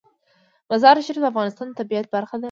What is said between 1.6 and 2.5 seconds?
د طبیعت برخه ده.